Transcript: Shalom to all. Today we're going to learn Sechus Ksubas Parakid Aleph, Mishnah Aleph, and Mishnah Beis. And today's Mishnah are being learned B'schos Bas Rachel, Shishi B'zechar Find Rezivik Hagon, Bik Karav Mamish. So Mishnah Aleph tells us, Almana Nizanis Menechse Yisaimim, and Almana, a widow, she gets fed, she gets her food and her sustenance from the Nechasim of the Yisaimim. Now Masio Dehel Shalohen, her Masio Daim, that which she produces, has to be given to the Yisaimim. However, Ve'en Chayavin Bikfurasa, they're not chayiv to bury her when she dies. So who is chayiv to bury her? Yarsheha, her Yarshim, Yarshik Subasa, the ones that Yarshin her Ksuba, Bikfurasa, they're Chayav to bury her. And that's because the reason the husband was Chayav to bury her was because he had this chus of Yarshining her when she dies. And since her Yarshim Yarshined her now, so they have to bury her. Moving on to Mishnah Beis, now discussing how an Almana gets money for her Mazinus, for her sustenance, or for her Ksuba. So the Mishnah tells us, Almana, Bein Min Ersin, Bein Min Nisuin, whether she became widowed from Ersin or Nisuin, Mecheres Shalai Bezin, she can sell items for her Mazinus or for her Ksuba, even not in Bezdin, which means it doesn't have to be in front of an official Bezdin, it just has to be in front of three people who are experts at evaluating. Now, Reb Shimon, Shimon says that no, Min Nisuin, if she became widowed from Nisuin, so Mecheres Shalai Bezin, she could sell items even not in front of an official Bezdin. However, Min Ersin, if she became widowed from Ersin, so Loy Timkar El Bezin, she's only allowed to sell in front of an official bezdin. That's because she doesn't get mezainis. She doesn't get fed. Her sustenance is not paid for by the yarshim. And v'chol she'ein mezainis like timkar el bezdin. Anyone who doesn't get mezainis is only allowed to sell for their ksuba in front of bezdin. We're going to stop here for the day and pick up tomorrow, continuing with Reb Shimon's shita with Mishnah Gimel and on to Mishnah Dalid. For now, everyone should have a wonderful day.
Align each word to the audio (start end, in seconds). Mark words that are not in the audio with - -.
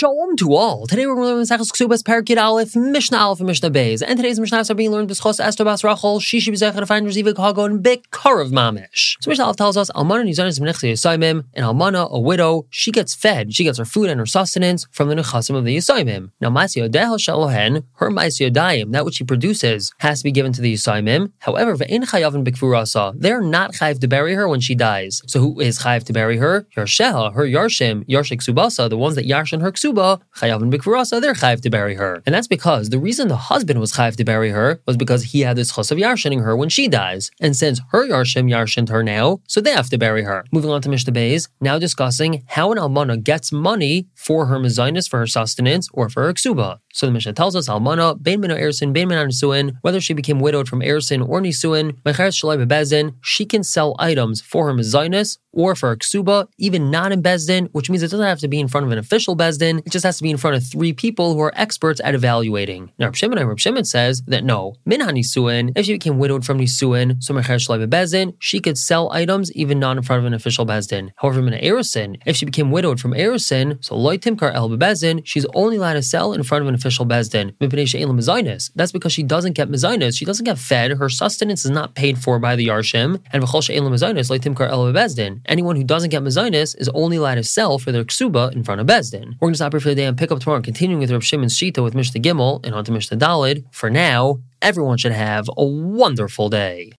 Shalom 0.00 0.34
to 0.36 0.54
all. 0.54 0.86
Today 0.86 1.06
we're 1.06 1.14
going 1.14 1.28
to 1.28 1.34
learn 1.34 1.44
Sechus 1.44 1.70
Ksubas 1.70 2.02
Parakid 2.02 2.42
Aleph, 2.42 2.74
Mishnah 2.74 3.18
Aleph, 3.18 3.40
and 3.40 3.46
Mishnah 3.46 3.70
Beis. 3.70 4.02
And 4.02 4.16
today's 4.16 4.40
Mishnah 4.40 4.64
are 4.66 4.74
being 4.74 4.92
learned 4.92 5.10
B'schos 5.10 5.36
Bas 5.62 5.84
Rachel, 5.84 6.20
Shishi 6.20 6.48
B'zechar 6.48 6.86
Find 6.86 7.06
Rezivik 7.06 7.36
Hagon, 7.36 7.82
Bik 7.82 8.04
Karav 8.10 8.50
Mamish. 8.50 9.18
So 9.20 9.28
Mishnah 9.28 9.44
Aleph 9.44 9.58
tells 9.58 9.76
us, 9.76 9.90
Almana 9.90 10.24
Nizanis 10.24 10.58
Menechse 10.58 10.90
Yisaimim, 10.90 11.44
and 11.52 11.66
Almana, 11.66 12.10
a 12.10 12.18
widow, 12.18 12.64
she 12.70 12.90
gets 12.90 13.14
fed, 13.14 13.52
she 13.52 13.62
gets 13.62 13.76
her 13.76 13.84
food 13.84 14.08
and 14.08 14.18
her 14.18 14.24
sustenance 14.24 14.86
from 14.90 15.10
the 15.10 15.14
Nechasim 15.16 15.54
of 15.54 15.66
the 15.66 15.76
Yisaimim. 15.76 16.30
Now 16.40 16.48
Masio 16.48 16.88
Dehel 16.88 17.18
Shalohen, 17.18 17.84
her 17.96 18.08
Masio 18.10 18.50
Daim, 18.50 18.92
that 18.92 19.04
which 19.04 19.16
she 19.16 19.24
produces, 19.24 19.92
has 19.98 20.20
to 20.20 20.24
be 20.24 20.32
given 20.32 20.54
to 20.54 20.62
the 20.62 20.72
Yisaimim. 20.72 21.30
However, 21.40 21.76
Ve'en 21.76 22.04
Chayavin 22.04 22.42
Bikfurasa, 22.42 23.20
they're 23.20 23.42
not 23.42 23.74
chayiv 23.74 24.00
to 24.00 24.08
bury 24.08 24.34
her 24.34 24.48
when 24.48 24.60
she 24.60 24.74
dies. 24.74 25.20
So 25.26 25.40
who 25.40 25.60
is 25.60 25.80
chayiv 25.80 26.04
to 26.04 26.14
bury 26.14 26.38
her? 26.38 26.66
Yarsheha, 26.74 27.34
her 27.34 27.44
Yarshim, 27.44 28.08
Yarshik 28.08 28.42
Subasa, 28.42 28.88
the 28.88 28.96
ones 28.96 29.14
that 29.16 29.26
Yarshin 29.26 29.60
her 29.60 29.70
Ksuba, 29.70 29.89
Bikfurasa, 29.92 31.20
they're 31.20 31.34
Chayav 31.34 31.60
to 31.62 31.70
bury 31.70 31.94
her. 31.96 32.22
And 32.26 32.34
that's 32.34 32.48
because 32.48 32.90
the 32.90 32.98
reason 32.98 33.28
the 33.28 33.36
husband 33.36 33.80
was 33.80 33.92
Chayav 33.92 34.16
to 34.16 34.24
bury 34.24 34.50
her 34.50 34.80
was 34.86 34.96
because 34.96 35.24
he 35.24 35.40
had 35.40 35.56
this 35.56 35.74
chus 35.74 35.90
of 35.90 35.98
Yarshining 35.98 36.42
her 36.42 36.56
when 36.56 36.68
she 36.68 36.88
dies. 36.88 37.30
And 37.40 37.56
since 37.56 37.80
her 37.90 38.06
Yarshim 38.06 38.50
Yarshined 38.50 38.88
her 38.88 39.02
now, 39.02 39.40
so 39.46 39.60
they 39.60 39.72
have 39.72 39.90
to 39.90 39.98
bury 39.98 40.24
her. 40.24 40.44
Moving 40.52 40.70
on 40.70 40.82
to 40.82 40.88
Mishnah 40.88 41.12
Beis, 41.12 41.48
now 41.60 41.78
discussing 41.78 42.44
how 42.46 42.72
an 42.72 42.78
Almana 42.78 43.22
gets 43.22 43.52
money 43.52 44.08
for 44.14 44.46
her 44.46 44.58
Mazinus, 44.58 45.08
for 45.08 45.18
her 45.18 45.26
sustenance, 45.26 45.88
or 45.92 46.08
for 46.08 46.22
her 46.24 46.32
Ksuba. 46.32 46.78
So 46.92 47.06
the 47.06 47.12
Mishnah 47.12 47.34
tells 47.34 47.54
us, 47.54 47.68
Almana, 47.68 48.20
Bein 48.20 48.40
Min 48.40 48.50
Ersin, 48.50 48.92
Bein 48.92 49.08
Min 49.08 49.28
Nisuin, 49.28 49.76
whether 49.82 50.00
she 50.00 50.12
became 50.12 50.40
widowed 50.40 50.68
from 50.68 50.80
Ersin 50.80 51.26
or 51.26 51.40
Nisuin, 51.40 51.92
Mecheres 52.02 52.36
Shalai 52.36 52.66
Bezin, 52.66 53.14
she 53.20 53.44
can 53.44 53.62
sell 53.62 53.94
items 53.98 54.40
for 54.40 54.66
her 54.66 54.74
Mazinus 54.74 55.38
or 55.52 55.74
for 55.74 55.90
her 55.90 55.96
Ksuba, 55.96 56.48
even 56.58 56.90
not 56.90 57.12
in 57.12 57.22
Bezdin, 57.22 57.68
which 57.72 57.90
means 57.90 58.02
it 58.02 58.10
doesn't 58.10 58.26
have 58.26 58.38
to 58.40 58.48
be 58.48 58.60
in 58.60 58.68
front 58.68 58.86
of 58.86 58.92
an 58.92 58.98
official 58.98 59.36
Bezdin, 59.36 59.78
it 59.86 59.90
just 59.90 60.04
has 60.04 60.16
to 60.18 60.22
be 60.22 60.30
in 60.30 60.36
front 60.36 60.56
of 60.56 60.64
three 60.64 60.92
people 60.92 61.34
who 61.34 61.40
are 61.40 61.52
experts 61.56 62.00
at 62.04 62.14
evaluating. 62.14 62.90
Now, 62.98 63.06
Reb 63.06 63.16
Shimon, 63.16 63.56
Shimon 63.56 63.84
says 63.84 64.22
that 64.26 64.44
no, 64.44 64.74
Min 64.84 65.00
Nisuin, 65.00 65.72
if 65.76 65.86
she 65.86 65.94
became 65.94 66.18
widowed 66.18 66.44
from 66.44 66.58
Nisuin, 66.58 67.22
so 67.22 67.34
Mecheres 67.34 67.66
Shalai 67.66 67.86
Bezin, 67.86 68.34
she 68.38 68.60
could 68.60 68.78
sell 68.78 69.10
items 69.12 69.52
even 69.52 69.78
not 69.78 69.96
in 69.96 70.02
front 70.02 70.20
of 70.20 70.26
an 70.26 70.34
official 70.34 70.66
Bezdin. 70.66 71.10
However, 71.16 71.42
Min 71.42 71.60
Ersin, 71.60 72.20
if 72.26 72.36
she 72.36 72.44
became 72.44 72.70
widowed 72.70 73.00
from 73.00 73.12
Ersin, 73.12 73.82
so 73.84 73.96
Loy 73.96 74.16
Timkar 74.16 74.52
El 74.54 74.70
Bezin, 74.70 75.22
she's 75.24 75.46
only 75.54 75.76
allowed 75.76 75.94
to 75.94 76.02
sell 76.02 76.32
in 76.32 76.42
front 76.42 76.62
of 76.62 76.68
an 76.68 76.74
official 76.74 77.06
bezdin. 77.06 77.54
That's 78.74 78.92
because 78.92 79.12
she 79.12 79.22
doesn't 79.22 79.52
get 79.52 79.68
mezainis. 79.68 80.18
She 80.18 80.24
doesn't 80.24 80.44
get 80.44 80.58
fed. 80.58 80.92
Her 80.92 81.08
sustenance 81.08 81.64
is 81.64 81.70
not 81.70 81.94
paid 81.94 82.18
for 82.18 82.38
by 82.38 82.56
the 82.56 82.66
yarshim. 82.66 83.20
And 83.32 83.42
v'chol 83.42 83.62
she'ein 83.62 83.82
mezainis 83.84 84.30
like 84.30 84.42
timkar 84.42 84.68
el 84.68 84.92
bezdin. 84.92 85.39
Anyone 85.46 85.76
who 85.76 85.84
doesn't 85.84 86.10
get 86.10 86.22
mezainis 86.22 86.78
is 86.78 86.88
only 86.90 87.16
allowed 87.16 87.36
to 87.36 87.44
sell 87.44 87.78
for 87.78 87.92
their 87.92 88.04
ksuba 88.04 88.52
in 88.52 88.62
front 88.62 88.80
of 88.80 88.86
bezdin. 88.86 89.36
We're 89.40 89.46
going 89.46 89.54
to 89.54 89.58
stop 89.58 89.72
here 89.72 89.80
for 89.80 89.88
the 89.88 89.94
day 89.94 90.04
and 90.04 90.16
pick 90.16 90.30
up 90.30 90.40
tomorrow, 90.40 90.62
continuing 90.62 91.00
with 91.00 91.10
Reb 91.10 91.22
Shimon's 91.22 91.56
shita 91.56 91.82
with 91.82 91.94
Mishnah 91.94 92.20
Gimel 92.20 92.64
and 92.64 92.74
on 92.74 92.84
to 92.84 92.92
Mishnah 92.92 93.18
Dalid. 93.18 93.64
For 93.72 93.90
now, 93.90 94.40
everyone 94.62 94.98
should 94.98 95.12
have 95.12 95.48
a 95.56 95.64
wonderful 95.64 96.48
day. 96.48 96.88